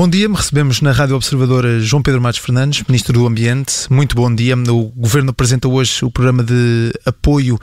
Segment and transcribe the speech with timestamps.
[0.00, 3.86] Bom dia, recebemos na Rádio Observadora João Pedro Matos Fernandes, Ministro do Ambiente.
[3.90, 4.56] Muito bom dia.
[4.56, 7.58] O Governo apresenta hoje o programa de apoio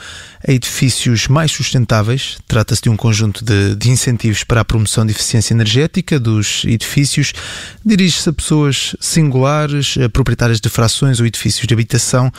[0.47, 2.37] a edifícios mais sustentáveis.
[2.47, 7.33] Trata-se de um conjunto de, de, incentivos para a promoção de eficiência energética dos edifícios.
[7.83, 12.31] Dirige-se a pessoas singulares, a proprietárias de frações ou edifícios de habitação.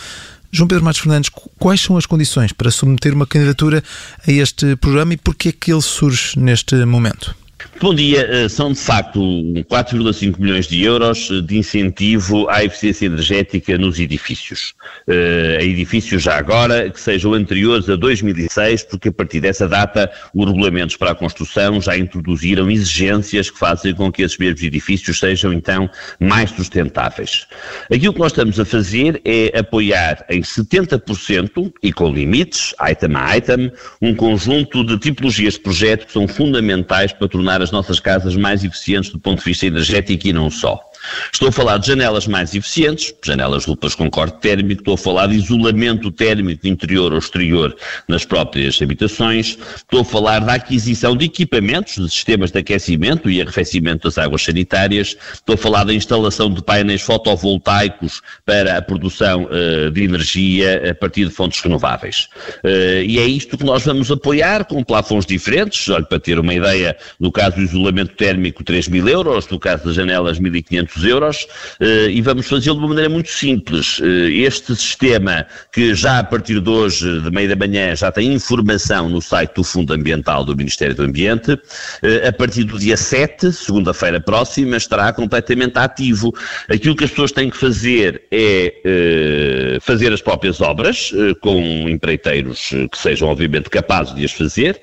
[0.52, 3.82] João Pedro Matos Fernandes, quais são as condições para submeter uma candidatura
[4.24, 7.34] a este programa e porquê é que ele surge neste momento?
[7.80, 8.26] Bom dia.
[8.28, 14.74] Eh, são de facto 4,5 milhões de euros de incentivo à eficiência energética nos edifícios.
[15.06, 20.46] Uh, edifícios já agora que sejam anteriores a 2006, porque a partir dessa data os
[20.46, 25.52] regulamentos para a construção já introduziram exigências que fazem com que esses mesmos edifícios sejam
[25.52, 25.88] então
[26.20, 27.46] mais sustentáveis.
[27.92, 33.36] Aquilo que nós estamos a fazer é apoiar em 70% e com limites, item a
[33.36, 38.36] item, um conjunto de tipologias de projeto que são fundamentais para tornar as nossas casas
[38.36, 40.87] mais eficientes do ponto de vista energético e não só.
[41.32, 45.26] Estou a falar de janelas mais eficientes, janelas duplas com corte térmico, estou a falar
[45.28, 51.26] de isolamento térmico interior ou exterior nas próprias habitações, estou a falar da aquisição de
[51.26, 56.52] equipamentos, de sistemas de aquecimento e arrefecimento das águas sanitárias, estou a falar da instalação
[56.52, 62.28] de painéis fotovoltaicos para a produção uh, de energia a partir de fontes renováveis.
[62.64, 66.54] Uh, e é isto que nós vamos apoiar com plafons diferentes, olha, para ter uma
[66.54, 71.46] ideia, no caso do isolamento térmico 3 mil euros, no caso das janelas 1.500 euros
[71.80, 74.00] eh, e vamos fazê-lo de uma maneira muito simples.
[74.02, 78.32] Eh, este sistema, que já a partir de hoje, de meia da manhã, já tem
[78.32, 81.58] informação no site do Fundo Ambiental do Ministério do Ambiente,
[82.02, 86.34] eh, a partir do dia 7, segunda-feira próxima, estará completamente ativo.
[86.68, 92.98] Aquilo que as pessoas têm que fazer é fazer as próprias obras, com empreiteiros que
[92.98, 94.80] sejam, obviamente, capazes de as fazer,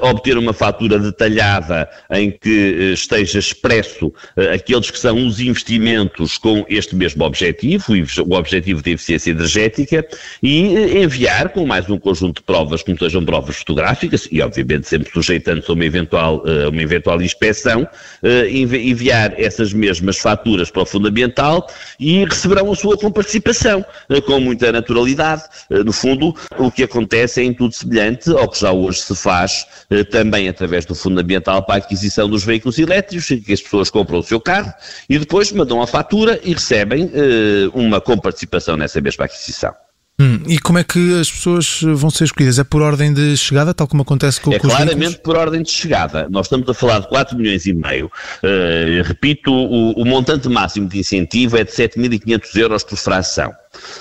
[0.00, 4.12] obter uma fatura detalhada em que esteja expresso
[4.52, 7.92] aqueles que são os investimentos com este mesmo objetivo,
[8.26, 10.04] o objetivo de eficiência energética,
[10.42, 14.88] e eh, enviar com mais um conjunto de provas, como sejam provas fotográficas, e obviamente
[14.88, 17.86] sempre sujeitando-se a uma eventual, eh, uma eventual inspeção,
[18.22, 21.66] eh, enviar essas mesmas faturas para o Fundamental
[22.00, 23.84] e receberão a sua comparticipação,
[24.26, 25.42] com muita naturalidade.
[25.70, 29.66] No fundo, o que acontece é em tudo semelhante ao que já hoje se faz
[30.10, 34.18] também através do Fundamental para a aquisição dos veículos elétricos, em que as pessoas compram
[34.18, 34.72] o seu carro
[35.08, 39.72] e depois depois mandam a fatura e recebem uh, uma comparticipação nessa mesma aquisição.
[40.20, 42.58] Hum, e como é que as pessoas vão ser escolhidas?
[42.58, 45.38] É por ordem de chegada, tal como acontece com, é com os É claramente por
[45.38, 46.28] ordem de chegada.
[46.28, 48.12] Nós estamos a falar de 4 milhões e meio.
[48.42, 53.54] Uh, repito, o, o, montante máximo de incentivo é de 7.500 euros por fração.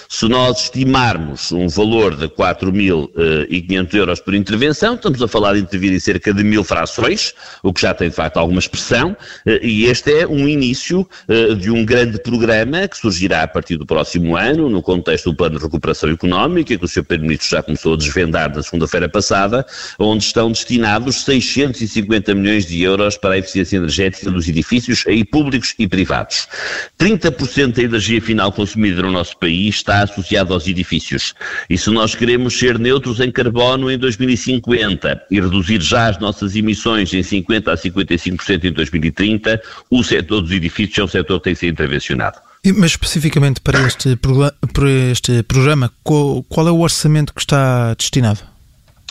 [0.09, 5.93] Se nós estimarmos um valor de 4.500 euros por intervenção, estamos a falar de intervir
[5.93, 7.33] em cerca de mil frações,
[7.63, 9.15] o que já tem de facto alguma expressão,
[9.45, 13.77] eh, e este é um início eh, de um grande programa que surgirá a partir
[13.77, 17.03] do próximo ano, no contexto do Plano de Recuperação Económica, que o Sr.
[17.03, 19.65] Primeiro-Ministro já começou a desvendar na segunda-feira passada,
[19.97, 25.73] onde estão destinados 650 milhões de euros para a eficiência energética dos edifícios, aí públicos
[25.79, 26.47] e privados.
[26.99, 31.33] 30% da energia final consumida no nosso país está associado aos edifícios.
[31.69, 36.55] E se nós queremos ser neutros em carbono em 2050 e reduzir já as nossas
[36.55, 41.43] emissões em 50% a 55% em 2030, o setor dos edifícios é um setor que
[41.45, 42.37] tem que ser intervencionado.
[42.75, 48.50] Mas especificamente para este, para este programa, qual é o orçamento que está destinado?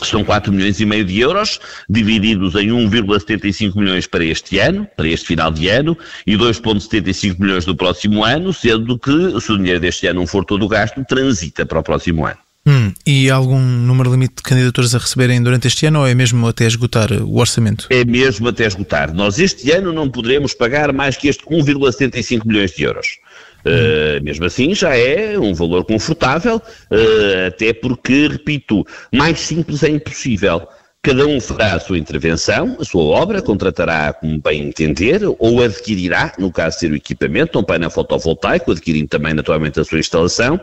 [0.03, 5.07] São 4 milhões e meio de euros, divididos em 1,75 milhões para este ano, para
[5.07, 9.79] este final de ano, e 2,75 milhões do próximo ano, sendo que, se o dinheiro
[9.79, 12.37] deste ano não for todo o gasto, transita para o próximo ano.
[12.65, 16.13] Hum, e há algum número limite de candidaturas a receberem durante este ano ou é
[16.13, 17.87] mesmo até esgotar o orçamento?
[17.89, 19.11] É mesmo até esgotar.
[19.11, 23.17] Nós este ano não poderemos pagar mais que este 1,75 milhões de euros.
[23.65, 29.89] Uh, mesmo assim, já é um valor confortável, uh, até porque, repito, mais simples é
[29.89, 30.67] impossível.
[31.03, 36.31] Cada um fará a sua intervenção, a sua obra, contratará como bem entender, ou adquirirá,
[36.37, 40.61] no caso de ser o equipamento, um painel fotovoltaico, adquirindo também naturalmente a sua instalação,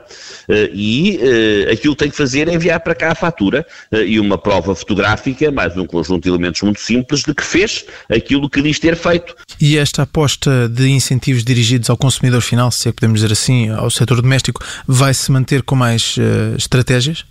[0.49, 4.05] eh, e eh, aquilo que tem que fazer é enviar para cá a fatura eh,
[4.05, 8.49] e uma prova fotográfica, mais um conjunto de elementos muito simples, de que fez aquilo
[8.49, 9.35] que diz ter feito.
[9.61, 13.71] E esta aposta de incentivos dirigidos ao consumidor final, se é que podemos dizer assim,
[13.71, 17.25] ao setor doméstico, vai se manter com mais uh, estratégias?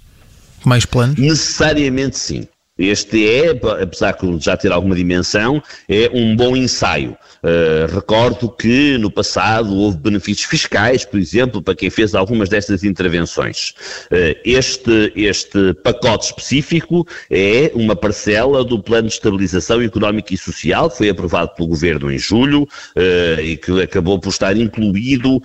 [0.65, 1.17] Mais planos?
[1.17, 2.45] Necessariamente sim.
[2.77, 3.49] Este é,
[3.81, 7.17] apesar de já ter alguma dimensão, é um bom ensaio.
[7.43, 12.83] Uh, recordo que no passado houve benefícios fiscais, por exemplo, para quem fez algumas destas
[12.83, 13.73] intervenções.
[14.11, 20.89] Uh, este, este pacote específico é uma parcela do Plano de Estabilização Económica e Social,
[20.89, 25.41] que foi aprovado pelo Governo em julho uh, e que acabou por estar incluído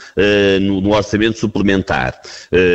[0.61, 2.21] no, no, orçamento suplementar.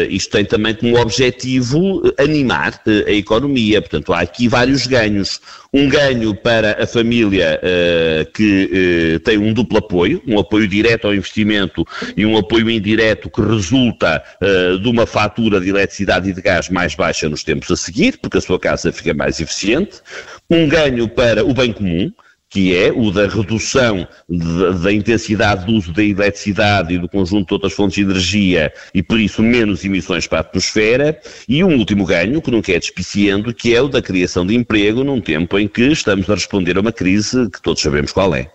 [0.09, 5.39] isto tem também como objetivo animar a economia, portanto há aqui vários ganhos.
[5.73, 11.07] Um ganho para a família uh, que uh, tem um duplo apoio, um apoio direto
[11.07, 11.85] ao investimento
[12.15, 16.69] e um apoio indireto que resulta uh, de uma fatura de eletricidade e de gás
[16.69, 20.01] mais baixa nos tempos a seguir, porque a sua casa fica mais eficiente.
[20.49, 22.11] Um ganho para o bem comum,
[22.49, 27.47] que é o da redução de, da intensidade do uso da eletricidade e do conjunto
[27.47, 31.17] de outras fontes de energia e, por isso, menos emissões para a atmosfera,
[31.47, 35.03] e um último ganho, que nunca é despiciando, que é o da criação de emprego
[35.03, 38.49] num tempo em que estamos a responder a uma crise que todos sabemos qual é.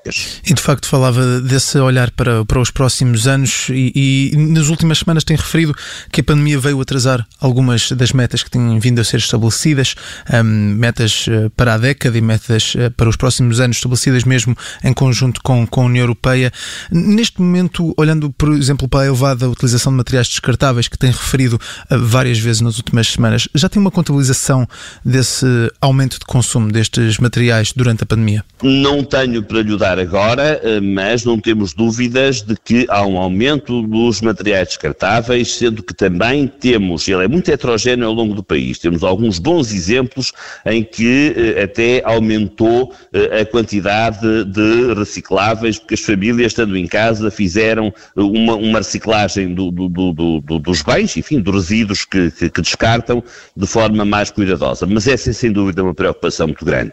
[0.47, 4.99] E, de facto, falava desse olhar para, para os próximos anos e, e nas últimas
[4.99, 5.75] semanas tem referido
[6.11, 9.95] que a pandemia veio atrasar algumas das metas que têm vindo a ser estabelecidas,
[10.33, 14.57] um, metas eh, para a década e metas eh, para os próximos anos estabelecidas mesmo
[14.83, 16.53] em conjunto com, com a União Europeia.
[16.91, 21.57] Neste momento, olhando, por exemplo, para a elevada utilização de materiais descartáveis que tem referido
[21.57, 24.67] uh, várias vezes nas últimas semanas, já tem uma contabilização
[25.05, 25.47] desse
[25.81, 28.45] aumento de consumo destes materiais durante a pandemia?
[28.63, 33.17] Não tenho para lhe dar agora, uh, mas não temos dúvidas de que há um
[33.17, 38.43] aumento dos materiais descartáveis, sendo que também temos, ele é muito heterogéneo ao longo do
[38.43, 40.33] país, temos alguns bons exemplos
[40.65, 46.87] em que uh, até aumentou a quantidade quantidade de recicláveis, porque as famílias, estando em
[46.87, 52.51] casa, fizeram uma, uma reciclagem do, do, do, dos bens, enfim, dos resíduos que, que,
[52.51, 53.23] que, descartam,
[53.57, 54.87] de forma mais cuidadosa.
[54.87, 56.93] Mas essa é, sem dúvida, uma preocupação muito grande.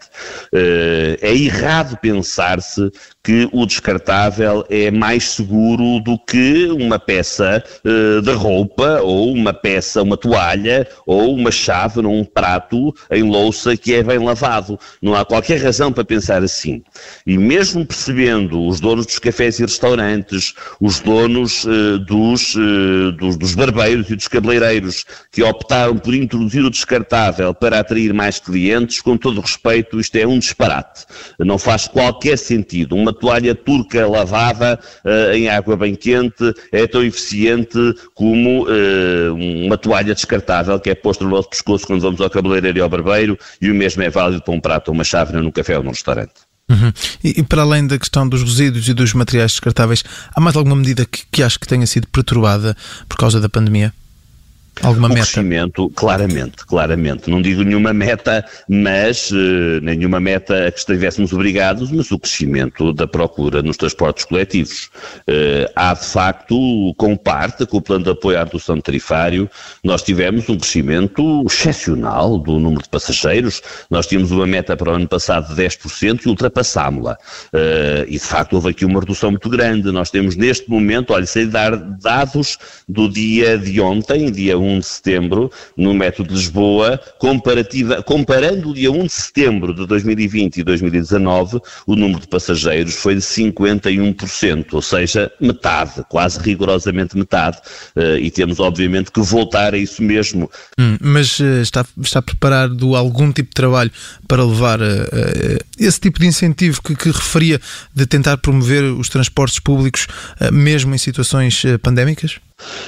[0.54, 2.90] Uh, é errado pensar-se
[3.24, 9.54] que o descartável é mais seguro do que uma peça uh, de roupa, ou uma
[9.54, 14.80] peça, uma toalha, ou uma chave num prato em louça que é bem lavado.
[15.02, 16.84] Não há qualquer razão para pensar assim assim.
[17.26, 23.38] E mesmo percebendo os donos dos cafés e restaurantes, os donos uh, dos, uh, dos,
[23.38, 29.02] dos, barbeiros e dos cabeleireiros que optaram por introduzir o descartável para atrair mais clientes,
[29.02, 31.06] com todo respeito, isto é um disparate.
[31.40, 32.96] Não faz qualquer sentido.
[32.96, 37.78] Uma toalha turca lavada uh, em água bem quente é tão eficiente
[38.14, 38.68] como
[39.66, 42.90] uma toalha descartável que é posta no nosso pescoço quando vamos ao cabeleireiro e ao
[42.90, 45.84] barbeiro e o mesmo é válido para um prato ou uma chávena num café ou
[45.84, 46.50] num restaurante.
[46.70, 46.94] Uhum.
[47.24, 50.04] E, e, para além da questão dos resíduos e dos materiais descartáveis,
[50.36, 52.78] há mais alguma medida que, que acho que tenha sido perturbada
[53.08, 53.94] por causa da pandemia?
[54.82, 55.26] Alguma o meta?
[55.26, 57.30] crescimento, claramente, claramente.
[57.30, 62.94] Não digo nenhuma meta, mas uh, nenhuma meta a que estivéssemos obrigados, mas o crescimento
[62.94, 64.90] da procura nos transportes coletivos.
[65.28, 69.50] Uh, há, de facto, com parte, com o plano de apoio à redução tarifário,
[69.84, 73.62] nós tivemos um crescimento excepcional do número de passageiros.
[73.90, 77.18] Nós tínhamos uma meta para o ano passado de 10% e ultrapassámos-la.
[77.54, 79.92] Uh, e, de facto, houve aqui uma redução muito grande.
[79.92, 84.80] Nós temos neste momento, olha, sei dar dados do dia de ontem, dia 1 1
[84.80, 87.00] de setembro, no método de Lisboa,
[88.06, 93.16] comparando o dia 1 de setembro de 2020 e 2019, o número de passageiros foi
[93.16, 97.58] de 51%, ou seja, metade, quase rigorosamente metade,
[97.96, 100.50] uh, e temos obviamente que voltar a isso mesmo.
[100.78, 103.92] Hum, mas uh, está, está preparado algum tipo de trabalho
[104.28, 104.86] para levar uh,
[105.80, 107.60] esse tipo de incentivo que, que, referia
[107.94, 110.08] de tentar promover os transportes públicos
[110.52, 112.40] mesmo em situações pandémicas?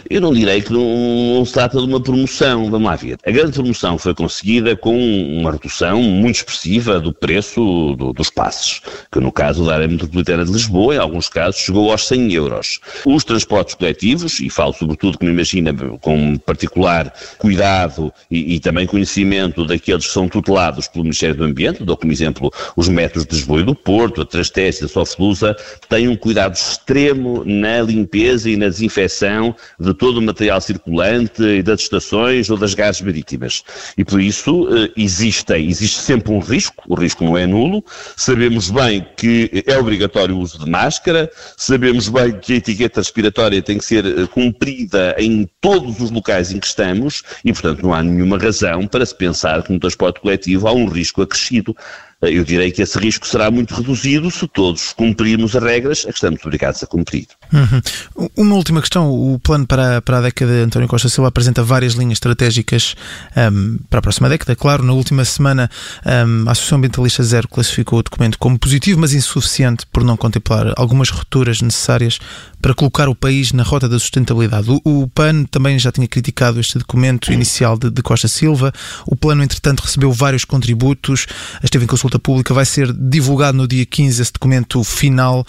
[0.10, 3.18] Eu não direi que não, não, se trata de uma promoção, vamos lá ver.
[3.26, 8.82] A grande promoção foi conseguida com uma redução muito expressiva do preço do, dos passes,
[9.12, 12.80] que no caso da área metropolitana de Lisboa, em alguns casos, chegou aos 100 euros.
[13.06, 19.66] Os transportes coletivos, e falo sobretudo, como imagina, com particular cuidado e, e, também conhecimento
[19.66, 23.62] daqueles que são tutelados pelo Ministério do Ambiente, dou como exemplo os metros de Lisboa
[23.62, 25.56] e do Porto, a Trasteste a Soflusa,
[25.90, 31.64] têm um cuidado extremo na limpeza e na desinfecção de todo o material circulante e
[31.64, 33.64] das estações ou das gases marítimas.
[33.98, 37.84] E por isso eh, existe, existe sempre um risco, o risco não é nulo,
[38.16, 43.62] sabemos bem que é obrigatório o uso de máscara, sabemos bem que a etiqueta respiratória
[43.62, 47.94] tem que ser eh, cumprida em todos os locais em que estamos e, portanto, não
[47.94, 51.76] há nenhuma razão para se pensar que no transporte coletivo há um risco acrescido.
[52.22, 56.18] Eu direi que esse risco será muito reduzido se todos cumprirmos as regras a que
[56.18, 57.28] estamos obrigados a cumprir.
[57.52, 58.30] Uhum.
[58.38, 59.10] Uma última questão.
[59.10, 62.96] O plano para, para a década de António Costa Silva apresenta várias linhas estratégicas
[63.36, 64.56] um, para a próxima década.
[64.56, 65.70] Claro, na última semana
[66.06, 70.74] um, a Associação Ambientalista Zero classificou o documento como positivo, mas insuficiente por não contemplar
[70.78, 72.20] algumas rupturas necessárias
[72.62, 74.70] para colocar o país na rota da sustentabilidade.
[74.70, 78.72] O, o PAN também já tinha criticado este documento inicial de, de Costa Silva.
[79.06, 81.26] O plano, entretanto, recebeu vários contributos,
[81.64, 85.46] esteve em consulta pública, vai ser divulgado no dia 15 esse documento final.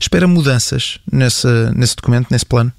[0.00, 2.72] Espera mudanças nesse, nesse documento, nesse plano?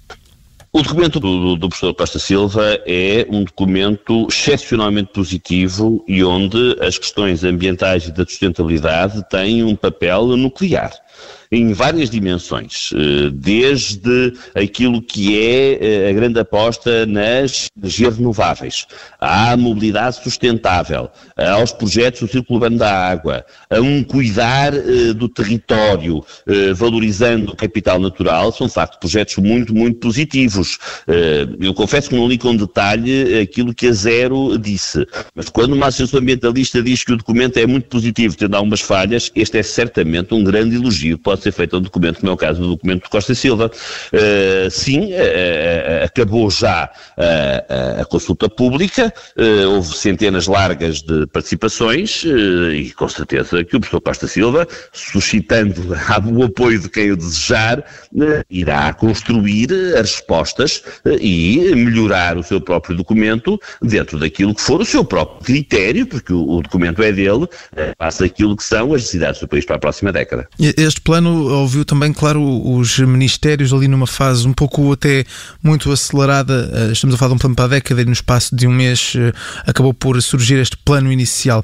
[0.73, 6.97] O documento do, do, professor Costa Silva é um documento excepcionalmente positivo e onde as
[6.97, 10.91] questões ambientais e da sustentabilidade têm um papel nuclear
[11.51, 18.85] em várias dimensões, eh, desde aquilo que é eh, a grande aposta nas energias renováveis,
[19.19, 25.29] à mobilidade sustentável, aos projetos do círculo urbano da água, a um cuidar eh, do
[25.29, 26.23] território,
[26.75, 30.77] valorizando o capital natural, são de facto projetos muito, muito positivos.
[31.59, 35.87] Eu confesso que não li com detalhe aquilo que a Zero disse, mas quando uma
[35.87, 40.33] associação ambientalista diz que o documento é muito positivo, tendo algumas falhas, este é certamente
[40.33, 41.17] um grande elogio.
[41.17, 43.35] Pode pode ser feito a um documento, como é o caso do documento de Costa
[43.35, 43.71] Silva.
[44.11, 46.89] Uh, sim, uh, acabou já
[47.99, 49.13] a consulta pública,
[49.69, 55.95] houve centenas largas de participações e com certeza que o professor Costa Silva, suscitando
[56.33, 57.83] o apoio de quem o desejar,
[58.49, 60.83] irá construir as respostas
[61.19, 66.33] e melhorar o seu próprio documento dentro daquilo que for o seu próprio critério, porque
[66.33, 67.47] o, o documento é dele,
[67.97, 70.47] passa aquilo que são as necessidades do país para a próxima década.
[70.59, 75.25] Este plano ano ouviu também, claro, os ministérios ali numa fase um pouco até
[75.61, 76.69] muito acelerada.
[76.73, 78.71] Eh, estamos a falar de um plano para a década e no espaço de um
[78.71, 79.33] mês eh,
[79.65, 81.63] acabou por surgir este plano inicial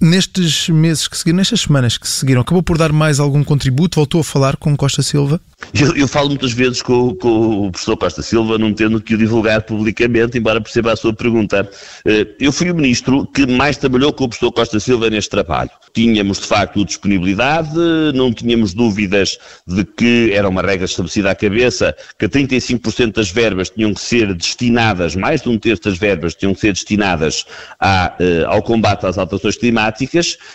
[0.00, 3.96] nestes meses que seguiram, nestas semanas que seguiram, acabou por dar mais algum contributo?
[3.96, 5.40] Voltou a falar com Costa Silva?
[5.72, 9.18] Eu, eu falo muitas vezes com, com, o professor Costa Silva, não tendo que o
[9.18, 11.68] divulgar publicamente, embora perceba a sua pergunta.
[12.04, 15.70] Eh, eu fui o ministro que mais trabalhou com o professor Costa Silva neste trabalho.
[15.92, 17.70] Tínhamos, de facto, disponibilidade,
[18.14, 23.70] não tínhamos dúvidas de que era uma regra estabelecida à cabeça, que 35% das verbas
[23.70, 27.46] tinham que ser destinadas, mais de um terço das verbas tinham que ser destinadas
[27.80, 29.83] à, eh, ao combate às alterações climáticas.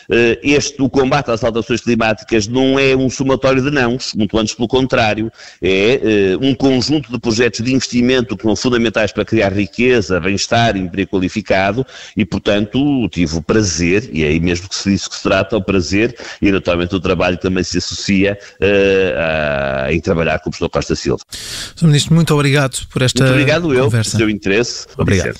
[0.09, 4.53] Eh, este, o combate às alterações climáticas não é um somatório de nãos, muito antes
[4.53, 5.31] pelo contrário
[5.62, 10.77] é uh, um conjunto de projetos de investimento que são fundamentais para criar riqueza, bem-estar
[10.77, 15.15] emprego qualificado e, portanto, tive o prazer, e é aí mesmo que se diz que
[15.15, 20.39] se trata, o prazer, e naturalmente o trabalho também se associa uh, a, em trabalhar
[20.39, 21.21] com o professor Costa Silva.
[21.75, 21.88] Sr.
[21.88, 24.88] Ministro, muito obrigado por esta Muito obrigado eu, pelo seu interesse.
[24.98, 25.39] Obrigado.